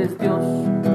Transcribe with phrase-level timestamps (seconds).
[0.00, 0.89] eres Dios,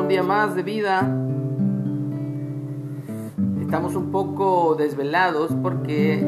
[0.00, 1.00] un día más de vida.
[3.60, 6.24] Estamos un poco desvelados porque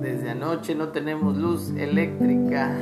[0.00, 2.76] desde anoche no tenemos luz eléctrica.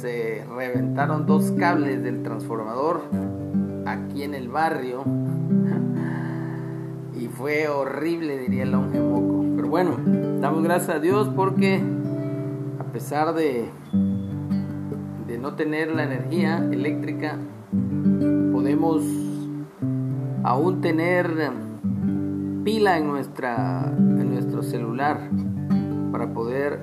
[0.00, 3.02] Se reventaron dos cables del transformador
[3.86, 5.02] aquí en el barrio.
[7.18, 9.44] Y fue horrible, diría el longe moco.
[9.56, 9.96] Pero bueno,
[10.40, 11.82] damos gracias a Dios porque
[12.78, 13.68] a pesar de,
[15.26, 17.36] de no tener la energía eléctrica,
[18.52, 19.25] podemos
[20.46, 21.50] aún tener
[22.62, 25.28] pila en, nuestra, en nuestro celular
[26.12, 26.78] para poder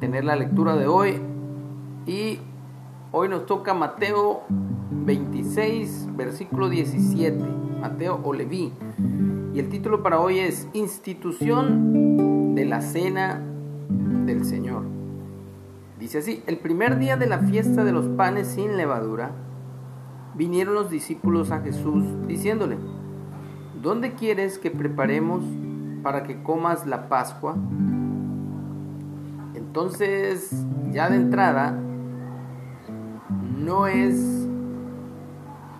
[0.00, 1.20] tener la lectura de hoy.
[2.04, 2.40] Y
[3.12, 4.42] hoy nos toca Mateo
[4.90, 7.38] 26, versículo 17.
[7.80, 8.72] Mateo o Leví.
[9.54, 13.40] Y el título para hoy es Institución de la Cena
[14.26, 14.82] del Señor.
[16.00, 19.30] Dice así, el primer día de la fiesta de los panes sin levadura,
[20.34, 22.76] vinieron los discípulos a Jesús diciéndole,
[23.82, 25.42] ¿dónde quieres que preparemos
[26.02, 27.56] para que comas la Pascua?
[29.54, 31.78] Entonces, ya de entrada,
[33.58, 34.46] no es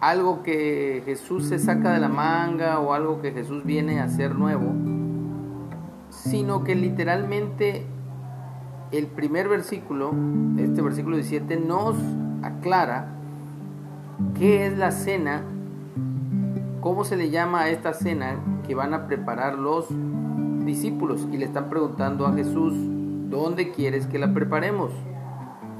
[0.00, 4.34] algo que Jesús se saca de la manga o algo que Jesús viene a hacer
[4.34, 4.72] nuevo,
[6.10, 7.86] sino que literalmente
[8.92, 10.12] el primer versículo,
[10.58, 11.96] este versículo 17, nos
[12.42, 13.08] aclara
[14.38, 15.42] qué es la cena,
[16.86, 19.88] cómo se le llama a esta cena que van a preparar los
[20.64, 22.74] discípulos y le están preguntando a Jesús,
[23.28, 24.92] ¿dónde quieres que la preparemos?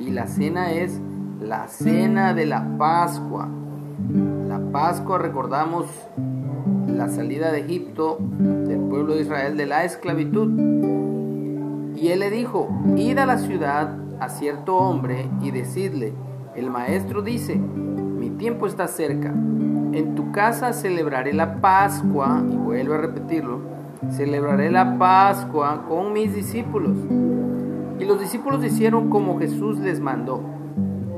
[0.00, 1.00] Y la cena es
[1.40, 3.48] la cena de la Pascua.
[4.48, 5.86] La Pascua, recordamos
[6.88, 10.58] la salida de Egipto del pueblo de Israel de la esclavitud.
[11.94, 16.14] Y él le dijo, id a la ciudad a cierto hombre y decidle,
[16.56, 19.32] el maestro dice, mi tiempo está cerca,
[19.96, 23.60] en tu casa celebraré la Pascua, y vuelvo a repetirlo,
[24.10, 26.98] celebraré la Pascua con mis discípulos.
[27.98, 30.42] Y los discípulos hicieron como Jesús les mandó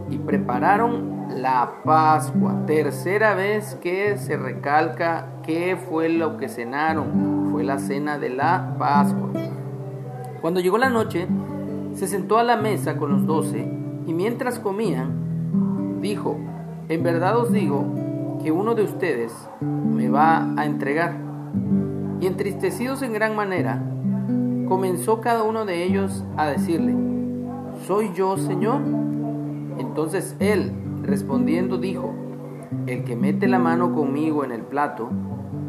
[0.08, 2.66] y prepararon la Pascua.
[2.66, 7.48] Tercera vez que se recalca qué fue lo que cenaron.
[7.50, 9.30] Fue la cena de la Pascua.
[10.40, 11.26] Cuando llegó la noche,
[11.94, 13.68] se sentó a la mesa con los doce
[14.06, 16.38] y mientras comían, dijo,
[16.88, 18.07] en verdad os digo
[18.42, 21.16] que uno de ustedes me va a entregar.
[22.20, 23.82] Y entristecidos en gran manera,
[24.68, 26.94] comenzó cada uno de ellos a decirle,
[27.86, 28.80] ¿soy yo, Señor?
[29.78, 30.72] Entonces él,
[31.02, 32.14] respondiendo, dijo,
[32.86, 35.10] el que mete la mano conmigo en el plato,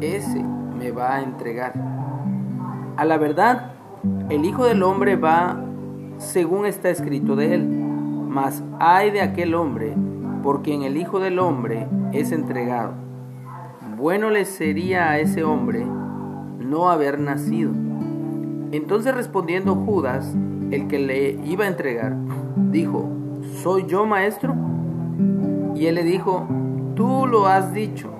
[0.00, 1.72] ese me va a entregar.
[2.96, 3.72] A la verdad,
[4.28, 5.64] el Hijo del Hombre va
[6.18, 9.96] según está escrito de él, mas hay de aquel hombre
[10.42, 12.92] por quien el Hijo del Hombre es entregado.
[13.96, 15.84] Bueno le sería a ese hombre
[16.58, 17.72] no haber nacido.
[18.72, 20.34] Entonces respondiendo Judas,
[20.70, 22.16] el que le iba a entregar,
[22.70, 23.08] dijo,
[23.62, 24.54] ¿soy yo maestro?
[25.74, 26.46] Y él le dijo,
[26.94, 28.10] tú lo has dicho.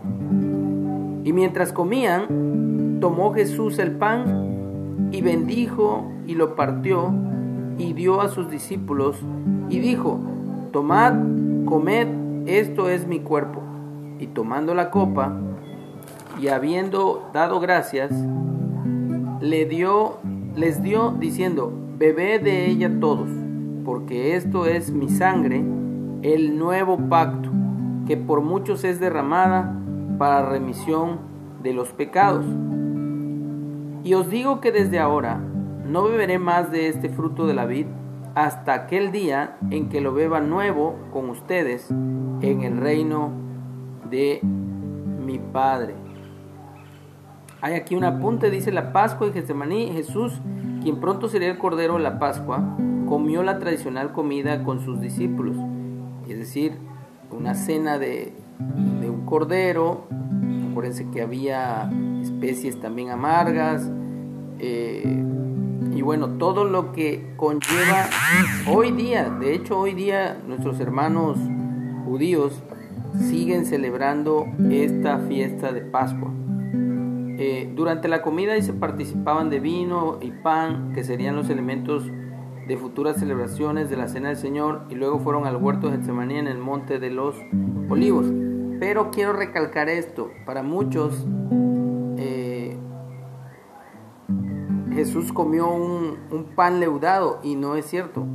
[1.24, 7.12] Y mientras comían, tomó Jesús el pan y bendijo y lo partió
[7.78, 9.16] y dio a sus discípulos
[9.68, 10.20] y dijo,
[10.72, 11.14] tomad,
[11.70, 12.08] comed,
[12.46, 13.62] esto es mi cuerpo.
[14.18, 15.32] Y tomando la copa
[16.38, 18.12] y habiendo dado gracias,
[19.40, 20.18] le dio
[20.56, 23.28] les dio diciendo, bebed de ella todos,
[23.84, 25.64] porque esto es mi sangre,
[26.22, 27.50] el nuevo pacto,
[28.06, 29.76] que por muchos es derramada
[30.18, 31.18] para remisión
[31.62, 32.44] de los pecados.
[34.02, 35.40] Y os digo que desde ahora
[35.86, 37.86] no beberé más de este fruto de la vid
[38.34, 43.30] hasta aquel día en que lo beba nuevo con ustedes en el reino
[44.10, 45.94] de mi Padre.
[47.62, 49.90] Hay aquí un apunte, dice la Pascua de Getsemaní.
[49.92, 50.40] Jesús,
[50.82, 55.56] quien pronto sería el Cordero de la Pascua, comió la tradicional comida con sus discípulos.
[56.26, 56.78] Es decir,
[57.30, 60.06] una cena de, un cordero.
[60.70, 61.90] Acuérdense que había
[62.22, 63.90] especies también amargas.
[64.58, 65.24] Eh,
[66.00, 68.08] y bueno, todo lo que conlleva
[68.72, 69.28] hoy día.
[69.28, 71.38] De hecho, hoy día nuestros hermanos
[72.06, 72.62] judíos
[73.18, 76.32] siguen celebrando esta fiesta de Pascua.
[77.38, 82.10] Eh, durante la comida y se participaban de vino y pan, que serían los elementos
[82.66, 86.38] de futuras celebraciones de la Cena del Señor, y luego fueron al huerto de Getsemaní
[86.38, 87.36] en el monte de los
[87.90, 88.24] olivos.
[88.78, 91.26] Pero quiero recalcar esto, para muchos
[95.00, 96.18] Jesús comió un,
[96.54, 98.26] pan leudado y no es cierto.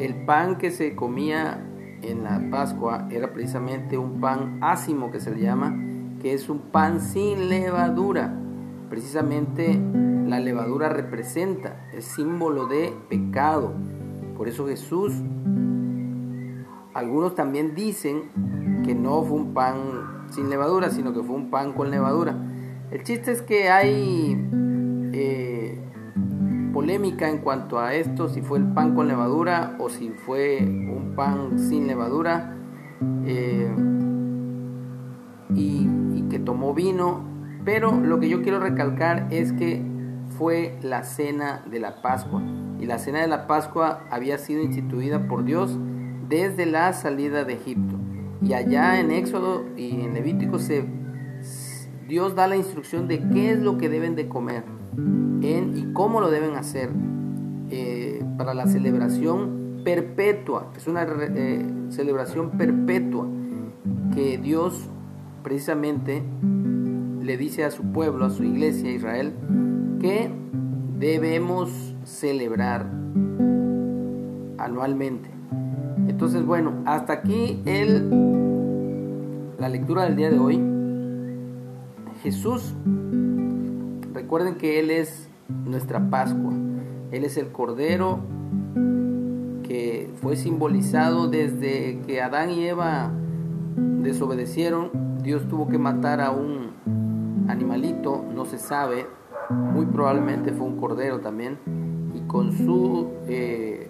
[0.00, 1.64] El pan que se comía
[2.02, 5.72] en la Pascua era precisamente un pan ácimo que se le llama,
[6.20, 8.36] que es un pan sin levadura.
[8.90, 9.80] Precisamente
[10.26, 13.72] la levadura representa, es símbolo de pecado.
[14.36, 15.12] Por eso Jesús,
[16.92, 21.72] algunos también dicen que no fue un pan sin levadura, sino que fue un pan
[21.72, 22.36] con levadura.
[22.90, 24.63] El chiste es que hay
[25.14, 25.78] eh,
[26.72, 31.14] polémica en cuanto a esto, si fue el pan con levadura o si fue un
[31.16, 32.56] pan sin levadura.
[33.26, 33.72] Eh,
[35.56, 37.24] y que tomó vino,
[37.64, 39.82] pero lo que yo quiero recalcar es que
[40.36, 42.42] fue la cena de la Pascua.
[42.80, 45.78] Y la cena de la Pascua había sido instituida por Dios
[46.28, 47.94] desde la salida de Egipto.
[48.42, 50.84] Y allá en Éxodo y en Levítico se,
[52.08, 54.64] Dios da la instrucción de qué es lo que deben de comer
[54.96, 56.90] en, y cómo lo deben hacer
[57.70, 60.70] eh, para la celebración perpetua.
[60.76, 63.26] Es una eh, celebración perpetua
[64.14, 64.88] que Dios
[65.42, 66.22] precisamente
[67.20, 69.32] le dice a su pueblo, a su iglesia, Israel,
[70.00, 70.30] que
[70.98, 72.86] debemos celebrar
[74.58, 75.30] anualmente.
[76.08, 78.08] Entonces, bueno, hasta aquí el,
[79.58, 80.60] la lectura del día de hoy.
[82.22, 82.74] Jesús,
[84.24, 85.28] recuerden que Él es
[85.66, 86.54] nuestra Pascua.
[87.12, 88.20] Él es el Cordero
[89.62, 93.12] que fue simbolizado desde que Adán y Eva
[93.76, 99.06] desobedecieron Dios tuvo que matar a un animalito, no se sabe,
[99.50, 101.58] muy probablemente fue un cordero también,
[102.14, 103.88] y con su eh,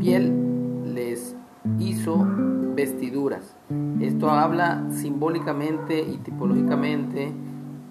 [0.00, 1.36] piel les
[1.78, 2.26] hizo
[2.74, 3.56] vestiduras.
[4.00, 7.32] Esto habla simbólicamente y tipológicamente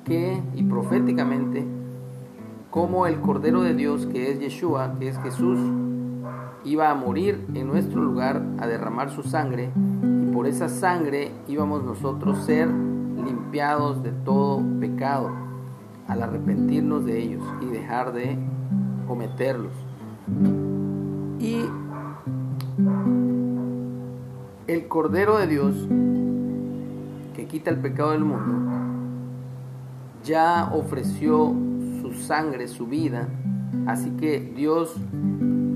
[0.05, 1.65] que, y proféticamente,
[2.69, 5.59] como el Cordero de Dios, que es Yeshua, que es Jesús,
[6.63, 9.71] iba a morir en nuestro lugar, a derramar su sangre,
[10.33, 15.31] por esa sangre íbamos nosotros ser limpiados de todo pecado
[16.07, 18.37] al arrepentirnos de ellos y dejar de
[19.07, 19.73] cometerlos.
[21.39, 21.61] Y
[24.67, 25.75] el Cordero de Dios
[27.35, 28.84] que quita el pecado del mundo
[30.25, 31.55] ya ofreció
[32.01, 33.29] su sangre, su vida,
[33.87, 34.95] así que Dios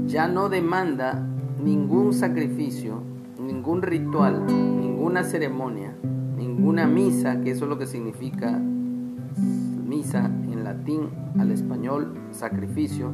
[0.07, 1.25] ya no demanda
[1.63, 3.09] ningún sacrificio
[3.49, 5.95] ningún ritual, ninguna ceremonia,
[6.37, 13.11] ninguna misa, que eso es lo que significa misa en latín al español, sacrificio,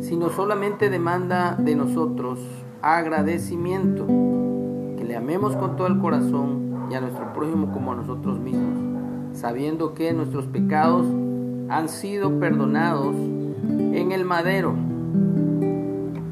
[0.00, 2.40] sino solamente demanda de nosotros
[2.82, 4.06] agradecimiento,
[4.96, 8.78] que le amemos con todo el corazón y a nuestro prójimo como a nosotros mismos,
[9.36, 11.06] sabiendo que nuestros pecados
[11.68, 14.74] han sido perdonados en el madero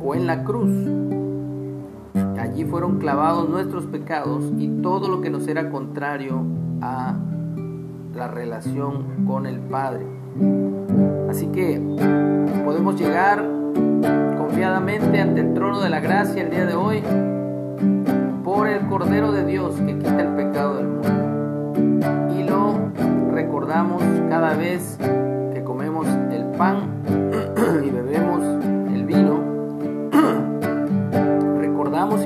[0.00, 0.70] o en la cruz
[2.44, 6.44] Allí fueron clavados nuestros pecados y todo lo que nos era contrario
[6.82, 7.16] a
[8.14, 10.06] la relación con el Padre.
[11.28, 11.80] Así que
[12.64, 13.44] podemos llegar
[14.36, 17.02] confiadamente ante el trono de la gracia el día de hoy
[18.44, 21.13] por el Cordero de Dios que quita el pecado del mundo.
[23.64, 24.98] Recordamos cada vez
[25.54, 27.02] que comemos el pan
[27.82, 28.42] y bebemos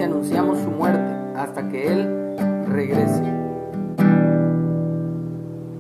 [0.01, 3.23] y anunciamos su muerte hasta que Él regrese.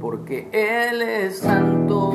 [0.01, 2.13] Porque Él es santo,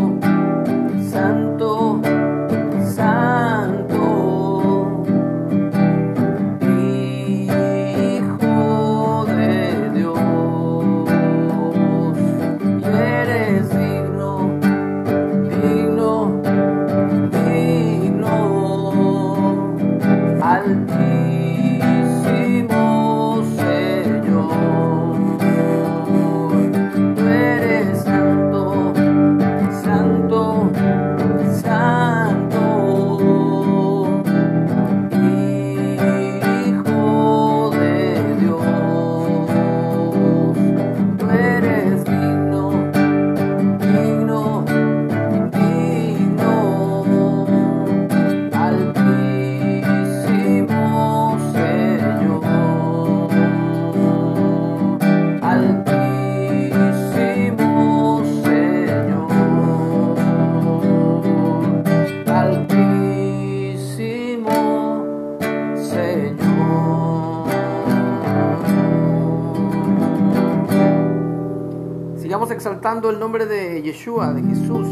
[72.63, 74.87] exaltando el nombre de Yeshua, de Jesús,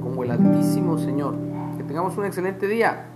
[0.00, 1.34] como el Altísimo Señor.
[1.76, 3.09] Que tengamos un excelente día.